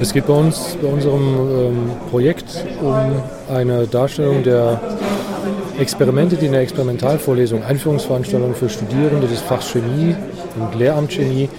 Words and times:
Es 0.00 0.14
geht 0.14 0.26
bei 0.26 0.32
uns, 0.32 0.78
bei 0.80 0.88
unserem 0.88 1.22
ähm, 1.22 1.90
Projekt 2.10 2.64
um 2.80 2.94
eine 3.54 3.86
Darstellung 3.86 4.42
der 4.42 4.80
Experimente, 5.78 6.36
die 6.36 6.46
in 6.46 6.52
der 6.52 6.62
Experimentalvorlesung, 6.62 7.62
Einführungsveranstaltung 7.62 8.54
für 8.54 8.70
Studierende 8.70 9.26
des 9.26 9.40
Fachs 9.40 9.70
Chemie 9.70 10.16
und 10.58 10.74
Lehramt 10.74 11.12
Chemie 11.12 11.50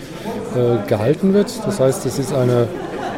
äh, 0.56 0.88
gehalten 0.88 1.36
wird. 1.36 1.52
Das 1.68 1.80
heißt, 1.80 2.04
es 2.08 2.18
ist 2.18 2.34
eine, 2.34 2.68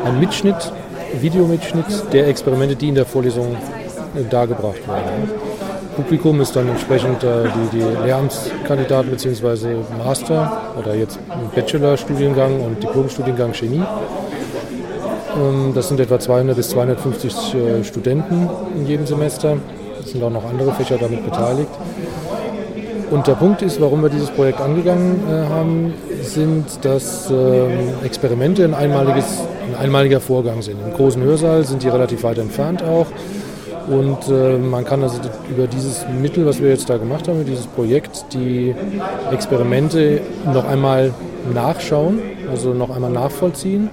ein 0.04 0.20
Mitschnitt, 0.20 0.74
Videomitschnitt 1.22 2.12
der 2.12 2.28
Experimente, 2.28 2.76
die 2.76 2.90
in 2.90 2.96
der 2.96 3.06
Vorlesung 3.06 3.56
äh, 4.16 4.24
dargebracht 4.30 4.86
werden. 4.86 5.32
Publikum 5.96 6.42
ist 6.42 6.54
dann 6.54 6.68
entsprechend 6.68 7.24
äh, 7.24 7.44
die, 7.72 7.78
die 7.78 8.06
Lehramtskandidaten 8.06 9.12
bzw. 9.12 9.76
Master 9.98 10.74
oder 10.78 10.96
jetzt 10.96 11.18
Bachelorstudiengang 11.56 12.60
und 12.60 12.84
Diplomstudiengang 12.84 13.54
Chemie. 13.54 13.84
Ähm, 15.36 15.72
das 15.74 15.88
sind 15.88 16.00
etwa 16.00 16.20
200 16.20 16.56
bis 16.56 16.70
250 16.70 17.34
äh, 17.56 17.84
Studenten 17.84 18.50
in 18.76 18.88
jedem 18.88 19.06
Semester. 19.06 19.58
Es 20.04 20.12
sind 20.12 20.24
auch 20.24 20.30
noch 20.30 20.46
andere 20.46 20.72
Fächer 20.74 20.98
damit 20.98 21.24
beteiligt. 21.24 21.70
Und 23.12 23.28
der 23.28 23.34
Punkt 23.34 23.62
ist, 23.62 23.80
warum 23.80 24.02
wir 24.02 24.10
dieses 24.10 24.32
Projekt 24.32 24.60
angegangen 24.60 25.22
äh, 25.30 25.48
haben, 25.48 25.94
sind, 26.24 26.66
dass 26.84 27.30
äh, 27.30 28.06
Experimente 28.06 28.66
ein, 28.66 28.74
einmaliges, 28.74 29.42
ein 29.68 29.76
einmaliger 29.76 30.20
Vorgang 30.20 30.62
sind. 30.62 30.78
Im 30.84 30.94
großen 30.94 31.22
Hörsaal 31.22 31.64
sind 31.64 31.84
die 31.84 31.90
relativ 31.90 32.24
weit 32.24 32.40
entfernt 32.40 32.84
auch. 32.84 33.08
Und 33.88 34.30
äh, 34.30 34.58
man 34.58 34.86
kann 34.86 35.04
also 35.04 35.20
über 35.50 35.68
dieses 35.68 36.06
Mittel, 36.22 36.46
was 36.46 36.62
wir 36.62 36.70
jetzt 36.70 36.90
da 36.90 36.98
gemacht 36.98 37.28
haben, 37.28 37.46
dieses 37.46 37.68
Projekt, 37.68 38.26
die 38.34 38.74
Experimente 39.32 40.22
noch 40.52 40.66
einmal 40.66 41.14
nachschauen, 41.54 42.20
also 42.50 42.74
noch 42.74 42.90
einmal 42.90 43.12
nachvollziehen. 43.12 43.90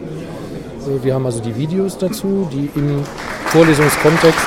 Wir 1.03 1.15
haben 1.15 1.27
also 1.27 1.41
die 1.41 1.55
Videos 1.57 1.99
dazu, 1.99 2.49
die 2.53 2.71
im 2.75 3.03
Vorlesungskontext 3.47 4.47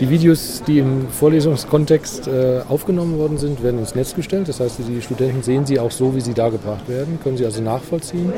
Die 0.00 0.10
Videos, 0.10 0.64
die 0.66 0.80
im 0.80 1.08
Vorlesungskontext 1.10 2.26
äh, 2.26 2.62
aufgenommen 2.68 3.18
worden 3.18 3.38
sind, 3.38 3.62
werden 3.62 3.78
ins 3.78 3.94
Netz 3.94 4.16
gestellt. 4.16 4.48
Das 4.48 4.58
heißt, 4.58 4.80
die 4.88 5.00
Studenten 5.00 5.44
sehen 5.44 5.64
sie 5.64 5.78
auch 5.78 5.92
so, 5.92 6.16
wie 6.16 6.20
sie 6.20 6.34
dargebracht 6.34 6.88
werden, 6.88 7.20
können 7.22 7.36
sie 7.36 7.44
also 7.44 7.62
nachvollziehen. 7.62 8.32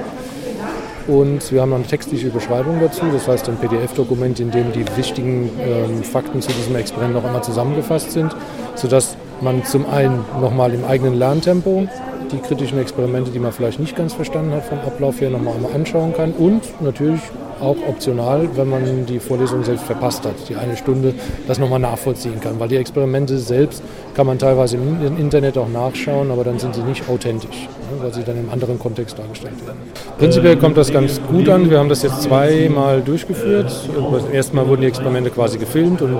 Und 1.06 1.50
wir 1.50 1.62
haben 1.62 1.70
noch 1.70 1.78
eine 1.78 1.86
textliche 1.86 2.28
Beschreibung 2.28 2.80
dazu, 2.80 3.06
das 3.10 3.26
heißt 3.26 3.48
ein 3.48 3.56
PDF-Dokument, 3.56 4.40
in 4.40 4.50
dem 4.50 4.72
die 4.72 4.84
wichtigen 4.94 5.48
ähm, 5.58 6.02
Fakten 6.02 6.42
zu 6.42 6.52
diesem 6.52 6.76
Experiment 6.76 7.14
noch 7.14 7.24
einmal 7.24 7.42
zusammengefasst 7.42 8.12
sind, 8.12 8.36
sodass 8.74 9.16
man 9.40 9.64
zum 9.64 9.88
einen 9.88 10.22
nochmal 10.42 10.74
im 10.74 10.84
eigenen 10.84 11.14
Lerntempo 11.14 11.88
die 12.34 12.40
kritischen 12.40 12.78
Experimente, 12.78 13.30
die 13.30 13.38
man 13.38 13.52
vielleicht 13.52 13.80
nicht 13.80 13.96
ganz 13.96 14.12
verstanden 14.12 14.52
hat 14.52 14.64
vom 14.64 14.78
Ablauf 14.80 15.20
her, 15.20 15.30
nochmal 15.30 15.56
anschauen 15.74 16.12
kann. 16.14 16.32
Und 16.32 16.62
natürlich 16.82 17.20
auch 17.60 17.76
optional, 17.88 18.48
wenn 18.54 18.68
man 18.68 19.06
die 19.06 19.18
Vorlesung 19.18 19.64
selbst 19.64 19.84
verpasst 19.84 20.24
hat, 20.24 20.34
die 20.48 20.56
eine 20.56 20.76
Stunde, 20.76 21.14
das 21.46 21.58
nochmal 21.58 21.78
nachvollziehen 21.78 22.40
kann. 22.40 22.58
Weil 22.58 22.68
die 22.68 22.76
Experimente 22.76 23.38
selbst 23.38 23.82
kann 24.14 24.26
man 24.26 24.38
teilweise 24.38 24.76
im 24.76 25.18
Internet 25.18 25.58
auch 25.58 25.68
nachschauen, 25.68 26.30
aber 26.30 26.44
dann 26.44 26.58
sind 26.58 26.74
sie 26.74 26.82
nicht 26.82 27.08
authentisch, 27.08 27.68
ne, 27.90 28.02
weil 28.02 28.14
sie 28.14 28.22
dann 28.22 28.38
im 28.38 28.50
anderen 28.50 28.78
Kontext 28.78 29.18
dargestellt 29.18 29.66
werden. 29.66 29.78
Prinzipiell 30.18 30.56
kommt 30.56 30.76
das 30.76 30.92
ganz 30.92 31.20
gut 31.28 31.48
an. 31.48 31.68
Wir 31.70 31.78
haben 31.78 31.88
das 31.88 32.02
jetzt 32.02 32.22
zweimal 32.22 33.00
durchgeführt. 33.02 33.72
Beim 33.94 34.32
ersten 34.32 34.56
Mal 34.56 34.68
wurden 34.68 34.82
die 34.82 34.86
Experimente 34.86 35.30
quasi 35.30 35.58
gefilmt 35.58 36.02
und 36.02 36.18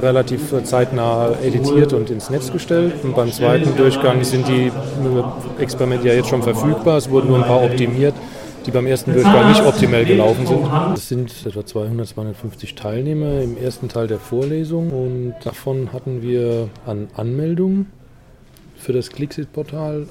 relativ 0.00 0.54
zeitnah 0.64 1.30
editiert 1.42 1.92
und 1.92 2.10
ins 2.10 2.30
Netz 2.30 2.50
gestellt. 2.50 2.94
Und 3.02 3.14
beim 3.14 3.30
zweiten 3.30 3.76
Durchgang 3.76 4.24
sind 4.24 4.48
die 4.48 4.72
Experimente 5.60 6.08
ja 6.08 6.14
jetzt 6.14 6.28
schon 6.28 6.42
verfügbar. 6.42 6.96
Es 6.96 7.10
wurden 7.10 7.28
nur 7.28 7.38
ein 7.38 7.44
paar 7.44 7.62
optimiert 7.62 8.14
die 8.66 8.70
beim 8.70 8.86
ersten 8.86 9.12
Durchgang 9.12 9.48
nicht 9.48 9.62
optimal 9.62 10.04
gelaufen 10.04 10.46
sind. 10.46 10.66
Es 10.94 11.08
sind 11.08 11.46
etwa 11.46 11.64
200, 11.64 12.08
250 12.08 12.74
Teilnehmer 12.74 13.40
im 13.40 13.56
ersten 13.56 13.88
Teil 13.88 14.06
der 14.06 14.18
Vorlesung 14.18 14.90
und 14.90 15.34
davon 15.44 15.92
hatten 15.92 16.22
wir 16.22 16.68
an 16.86 17.08
Anmeldungen 17.14 17.86
für 18.76 18.92
das 18.92 19.10
Clixit-Portal 19.10 20.06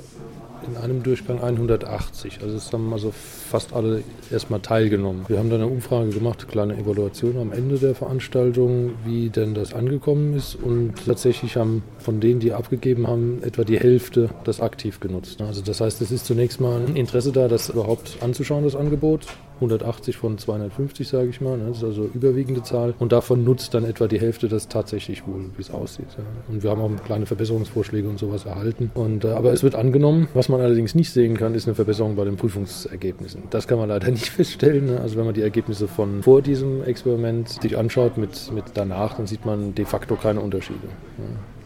in 0.68 0.78
einem 0.78 1.04
Durchgang 1.04 1.42
180. 1.42 2.40
Also 2.42 2.58
es 2.58 2.72
haben 2.72 2.92
also 2.94 3.12
fast 3.12 3.74
alle 3.74 4.04
erstmal 4.32 4.60
teilgenommen. 4.60 5.26
Wir 5.28 5.40
haben 5.40 5.50
dann 5.50 5.62
eine 5.62 5.70
Umfrage 5.70 6.10
gemacht, 6.10 6.48
kleine 6.48 6.76
Evaluation 6.78 7.38
am 7.38 7.52
Ende 7.52 7.78
der 7.78 7.96
Veranstaltung, 7.96 8.92
wie 9.06 9.30
denn 9.30 9.54
das 9.54 9.74
angekommen 9.74 10.36
ist. 10.36 10.56
Und 10.56 10.94
tatsächlich 11.06 11.56
haben 11.58 11.84
von 12.00 12.20
denen, 12.20 12.40
die 12.40 12.54
abgegeben 12.54 13.08
haben, 13.08 13.42
etwa 13.44 13.64
die 13.64 13.80
Hälfte 13.80 14.30
das 14.44 14.62
aktiv 14.62 15.00
genutzt. 15.00 15.42
Also 15.42 15.62
das 15.62 15.82
heißt, 15.82 16.02
es 16.02 16.12
ist 16.12 16.26
zunächst 16.26 16.60
mal 16.60 16.82
ein 16.82 16.96
Interesse 16.96 17.32
da, 17.32 17.48
das 17.48 17.70
überhaupt 17.70 18.18
anzuschauen, 18.22 18.64
das 18.64 18.76
Angebot. 18.76 19.28
180 19.64 20.18
von 20.18 20.38
250, 20.38 21.08
sage 21.08 21.30
ich 21.30 21.42
mal. 21.42 21.60
Das 21.60 21.78
ist 21.78 21.84
also 21.84 22.10
überwiegende 22.14 22.64
Zahl. 22.64 22.94
Und 23.00 23.12
davon 23.12 23.44
nutzt 23.44 23.74
dann 23.74 23.86
etwa 23.86 24.08
die 24.08 24.20
Hälfte 24.20 24.48
das 24.48 24.68
tatsächlich 24.68 25.26
wohl, 25.28 25.46
wie 25.56 25.62
es 25.62 25.72
aussieht. 25.72 26.08
Und 26.50 26.64
wir 26.64 26.70
haben 26.70 26.82
auch 26.82 27.04
kleine 27.04 27.26
Verbesserungsvorschläge 27.26 28.08
und 28.08 28.20
sowas 28.20 28.46
erhalten. 28.46 28.92
Und, 28.94 29.26
äh, 29.26 29.30
aber 29.30 29.54
es 29.54 29.64
wird 29.64 29.76
angenommen. 29.76 30.28
Was 30.34 30.50
man 30.50 30.62
allerdings 30.62 30.96
nicht 30.96 31.12
sehen 31.12 31.38
kann, 31.38 31.56
ist 31.56 31.68
eine 31.68 31.76
Verbesserung 31.76 32.16
bei 32.16 32.26
den 32.26 32.36
Prüfungsergebnissen. 32.36 33.44
Das 33.50 33.68
kann 33.68 33.78
man 33.78 33.90
leider 33.90 34.10
nicht 34.12 34.30
feststellen. 34.30 34.86
Ne? 34.86 35.00
Also 35.00 35.18
wenn 35.18 35.26
man 35.26 35.34
die 35.34 35.42
Ergebnisse 35.42 35.88
von 35.88 36.24
vor 36.24 36.42
diesem 36.42 36.84
Experiment 36.84 37.50
sich 37.62 37.78
anschaut 37.78 38.18
mit, 38.18 38.52
mit 38.54 38.66
danach, 38.74 39.16
dann 39.16 39.28
sieht 39.28 39.46
man 39.46 39.74
de 39.76 39.86
facto 39.86 40.16
keine 40.16 40.42
Unterschiede. 40.42 40.88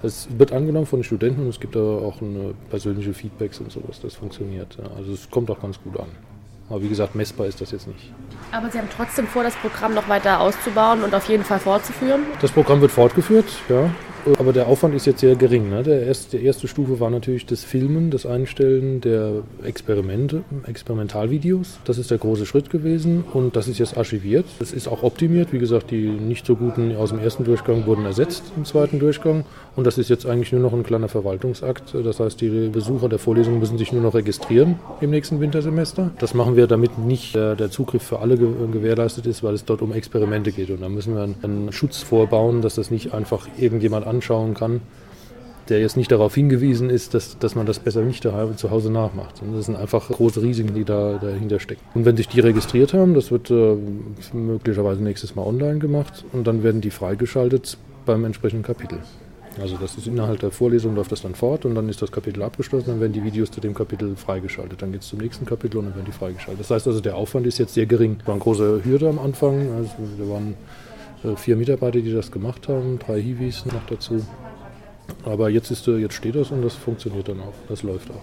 Es 0.03 0.27
wird 0.37 0.51
angenommen 0.51 0.85
von 0.85 0.99
den 0.99 1.03
Studenten 1.03 1.41
und 1.41 1.49
es 1.49 1.59
gibt 1.59 1.75
aber 1.75 2.01
auch 2.03 2.21
persönliche 2.69 3.13
Feedbacks 3.13 3.59
und 3.59 3.71
sowas. 3.71 3.99
Das 4.01 4.15
funktioniert. 4.15 4.77
Also 4.95 5.13
es 5.13 5.29
kommt 5.29 5.49
auch 5.49 5.59
ganz 5.59 5.81
gut 5.81 5.99
an. 5.99 6.07
Aber 6.69 6.81
wie 6.81 6.89
gesagt, 6.89 7.15
messbar 7.15 7.47
ist 7.47 7.61
das 7.61 7.71
jetzt 7.71 7.87
nicht. 7.87 8.11
Aber 8.51 8.69
Sie 8.69 8.77
haben 8.77 8.89
trotzdem 8.95 9.27
vor, 9.27 9.43
das 9.43 9.55
Programm 9.55 9.93
noch 9.93 10.09
weiter 10.09 10.39
auszubauen 10.41 11.03
und 11.03 11.13
auf 11.15 11.27
jeden 11.29 11.43
Fall 11.43 11.59
fortzuführen? 11.59 12.23
Das 12.41 12.51
Programm 12.51 12.81
wird 12.81 12.91
fortgeführt, 12.91 13.45
ja. 13.69 13.89
Aber 14.39 14.53
der 14.53 14.67
Aufwand 14.67 14.95
ist 14.95 15.05
jetzt 15.05 15.21
sehr 15.21 15.35
gering. 15.35 15.69
Ne? 15.69 15.83
Der 15.83 16.03
erste, 16.03 16.37
die 16.37 16.45
erste 16.45 16.67
Stufe 16.67 16.99
war 16.99 17.09
natürlich 17.09 17.45
das 17.45 17.63
Filmen, 17.63 18.11
das 18.11 18.25
Einstellen 18.25 19.01
der 19.01 19.43
Experimente, 19.63 20.43
Experimentalvideos. 20.65 21.79
Das 21.85 21.97
ist 21.97 22.11
der 22.11 22.17
große 22.17 22.45
Schritt 22.45 22.69
gewesen 22.69 23.23
und 23.33 23.55
das 23.55 23.67
ist 23.67 23.79
jetzt 23.79 23.97
archiviert. 23.97 24.45
Es 24.59 24.73
ist 24.73 24.87
auch 24.87 25.03
optimiert. 25.03 25.53
Wie 25.53 25.59
gesagt, 25.59 25.91
die 25.91 26.07
nicht 26.09 26.45
so 26.45 26.55
guten 26.55 26.95
aus 26.95 27.09
dem 27.09 27.19
ersten 27.19 27.43
Durchgang 27.43 27.85
wurden 27.85 28.05
ersetzt 28.05 28.43
im 28.55 28.65
zweiten 28.65 28.99
Durchgang 28.99 29.45
und 29.75 29.85
das 29.85 29.97
ist 29.97 30.09
jetzt 30.09 30.25
eigentlich 30.25 30.51
nur 30.51 30.61
noch 30.61 30.73
ein 30.73 30.83
kleiner 30.83 31.07
Verwaltungsakt. 31.07 31.93
Das 31.93 32.19
heißt, 32.19 32.41
die 32.41 32.69
Besucher 32.69 33.09
der 33.09 33.19
Vorlesungen 33.19 33.59
müssen 33.59 33.77
sich 33.77 33.93
nur 33.93 34.01
noch 34.01 34.13
registrieren 34.13 34.79
im 35.01 35.11
nächsten 35.11 35.39
Wintersemester. 35.39 36.11
Das 36.19 36.33
machen 36.33 36.55
wir, 36.55 36.67
damit 36.67 36.97
nicht 36.97 37.35
der 37.35 37.71
Zugriff 37.71 38.03
für 38.03 38.19
alle 38.19 38.37
gewährleistet 38.37 39.25
ist, 39.25 39.43
weil 39.43 39.53
es 39.53 39.65
dort 39.65 39.81
um 39.81 39.93
Experimente 39.93 40.51
geht. 40.51 40.69
Und 40.69 40.81
da 40.81 40.89
müssen 40.89 41.15
wir 41.15 41.29
einen 41.41 41.71
Schutz 41.71 42.01
vorbauen, 42.01 42.61
dass 42.61 42.75
das 42.75 42.91
nicht 42.91 43.13
einfach 43.13 43.47
irgendjemand 43.57 44.07
an 44.07 44.16
anschauen 44.17 44.53
kann, 44.53 44.81
der 45.69 45.79
jetzt 45.79 45.97
nicht 45.97 46.11
darauf 46.11 46.33
hingewiesen 46.35 46.89
ist, 46.89 47.13
dass, 47.13 47.37
dass 47.39 47.55
man 47.55 47.65
das 47.65 47.79
besser 47.79 48.01
nicht 48.01 48.23
zu 48.23 48.71
Hause 48.71 48.91
nachmacht. 48.91 49.41
Das 49.53 49.65
sind 49.65 49.75
einfach 49.75 50.07
große 50.07 50.41
Risiken, 50.41 50.73
die 50.73 50.85
da 50.85 51.17
dahinter 51.17 51.59
stecken. 51.59 51.81
Und 51.93 52.05
wenn 52.05 52.17
sich 52.17 52.27
die 52.27 52.39
registriert 52.39 52.93
haben, 52.93 53.13
das 53.13 53.31
wird 53.31 53.51
äh, 53.51 53.75
möglicherweise 54.33 55.03
nächstes 55.03 55.35
Mal 55.35 55.43
online 55.43 55.79
gemacht 55.79 56.25
und 56.33 56.47
dann 56.47 56.63
werden 56.63 56.81
die 56.81 56.91
freigeschaltet 56.91 57.77
beim 58.05 58.23
entsprechenden 58.25 58.63
Kapitel. 58.63 58.99
Also 59.59 59.75
das 59.75 59.97
ist 59.97 60.05
innerhalb 60.05 60.39
der 60.39 60.51
Vorlesung 60.51 60.95
läuft 60.95 61.11
das 61.11 61.23
dann 61.23 61.33
fort 61.33 61.65
und 61.65 61.73
dann 61.73 61.89
ist 61.89 62.01
das 62.01 62.11
Kapitel 62.11 62.43
abgeschlossen, 62.43 62.89
dann 62.89 62.99
werden 62.99 63.13
die 63.13 63.23
Videos 63.23 63.49
zu 63.49 63.59
dem 63.59 63.73
Kapitel 63.73 64.15
freigeschaltet. 64.15 64.81
Dann 64.81 64.91
geht 64.91 65.01
es 65.01 65.07
zum 65.07 65.19
nächsten 65.19 65.45
Kapitel 65.45 65.77
und 65.77 65.85
dann 65.85 65.95
werden 65.95 66.05
die 66.05 66.11
freigeschaltet. 66.11 66.59
Das 66.59 66.69
heißt 66.69 66.87
also, 66.87 66.99
der 66.99 67.15
Aufwand 67.15 67.47
ist 67.47 67.57
jetzt 67.57 67.73
sehr 67.73 67.87
gering. 67.87 68.17
Es 68.19 68.27
war 68.27 68.35
eine 68.35 68.43
große 68.43 68.81
Hürde 68.83 69.09
am 69.09 69.17
Anfang. 69.17 69.71
Also 69.75 69.91
wir 70.17 70.29
waren 70.29 70.53
vier 71.35 71.55
Mitarbeiter, 71.55 71.99
die 71.99 72.13
das 72.13 72.31
gemacht 72.31 72.67
haben, 72.67 72.99
drei 72.99 73.21
Hiwis 73.21 73.65
noch 73.65 73.85
dazu. 73.89 74.25
Aber 75.23 75.49
jetzt, 75.49 75.71
ist, 75.71 75.87
äh, 75.87 75.97
jetzt 75.97 76.13
steht 76.13 76.35
das 76.35 76.51
und 76.51 76.61
das 76.61 76.73
funktioniert 76.75 77.27
dann 77.27 77.39
auch. 77.39 77.53
Das 77.69 77.83
läuft 77.83 78.11
auch. 78.11 78.21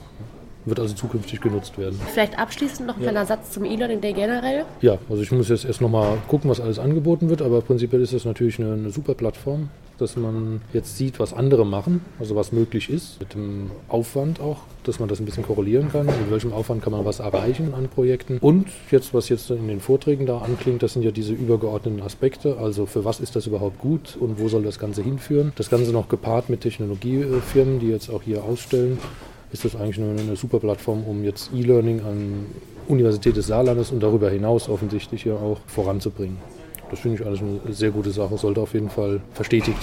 Wird 0.66 0.80
also 0.80 0.94
zukünftig 0.94 1.40
genutzt 1.40 1.76
werden. 1.76 2.00
Vielleicht 2.12 2.38
abschließend 2.38 2.86
noch 2.86 2.96
ein 2.96 3.02
ja. 3.02 3.10
kleiner 3.10 3.26
Satz 3.26 3.50
zum 3.50 3.64
E-Learning 3.64 4.00
Day 4.00 4.14
generell. 4.14 4.64
Ja, 4.80 4.98
also 5.10 5.22
ich 5.22 5.30
muss 5.30 5.48
jetzt 5.50 5.64
erst 5.66 5.82
nochmal 5.82 6.16
gucken, 6.28 6.48
was 6.48 6.60
alles 6.60 6.78
angeboten 6.78 7.28
wird, 7.28 7.42
aber 7.42 7.60
prinzipiell 7.60 8.00
ist 8.00 8.14
das 8.14 8.24
natürlich 8.24 8.58
eine, 8.58 8.72
eine 8.72 8.90
super 8.90 9.14
Plattform 9.14 9.68
dass 9.98 10.16
man 10.16 10.60
jetzt 10.72 10.96
sieht, 10.96 11.20
was 11.20 11.32
andere 11.32 11.64
machen, 11.64 12.00
also 12.18 12.34
was 12.36 12.52
möglich 12.52 12.90
ist, 12.90 13.20
mit 13.20 13.34
dem 13.34 13.70
Aufwand 13.88 14.40
auch, 14.40 14.58
dass 14.82 14.98
man 14.98 15.08
das 15.08 15.20
ein 15.20 15.24
bisschen 15.24 15.44
korrelieren 15.44 15.90
kann, 15.90 16.06
mit 16.06 16.30
welchem 16.30 16.52
Aufwand 16.52 16.82
kann 16.82 16.92
man 16.92 17.04
was 17.04 17.20
erreichen 17.20 17.74
an 17.74 17.88
Projekten. 17.88 18.38
Und 18.38 18.68
jetzt, 18.90 19.14
was 19.14 19.28
jetzt 19.28 19.50
in 19.50 19.68
den 19.68 19.80
Vorträgen 19.80 20.26
da 20.26 20.38
anklingt, 20.38 20.82
das 20.82 20.92
sind 20.92 21.02
ja 21.02 21.10
diese 21.10 21.32
übergeordneten 21.32 22.02
Aspekte, 22.02 22.56
also 22.58 22.86
für 22.86 23.04
was 23.04 23.20
ist 23.20 23.36
das 23.36 23.46
überhaupt 23.46 23.78
gut 23.78 24.16
und 24.18 24.38
wo 24.38 24.48
soll 24.48 24.62
das 24.62 24.78
Ganze 24.78 25.02
hinführen. 25.02 25.52
Das 25.56 25.70
Ganze 25.70 25.92
noch 25.92 26.08
gepaart 26.08 26.50
mit 26.50 26.62
Technologiefirmen, 26.62 27.80
die 27.80 27.88
jetzt 27.88 28.10
auch 28.10 28.22
hier 28.22 28.44
ausstellen, 28.44 28.98
ist 29.52 29.64
das 29.64 29.76
eigentlich 29.76 29.98
eine, 29.98 30.20
eine 30.20 30.36
super 30.36 30.58
Plattform, 30.58 31.04
um 31.04 31.22
jetzt 31.22 31.50
E-Learning 31.54 32.00
an 32.00 32.46
Universität 32.88 33.36
des 33.36 33.46
Saarlandes 33.46 33.92
und 33.92 34.02
darüber 34.02 34.28
hinaus 34.28 34.68
offensichtlich 34.68 35.24
ja 35.24 35.34
auch 35.34 35.60
voranzubringen. 35.66 36.38
Das 36.90 37.00
finde 37.00 37.20
ich 37.20 37.26
alles 37.26 37.40
eine 37.40 37.72
sehr 37.72 37.90
gute 37.90 38.10
Sache, 38.10 38.36
sollte 38.36 38.60
auf 38.60 38.74
jeden 38.74 38.90
Fall 38.90 39.20
verstetigt 39.32 39.82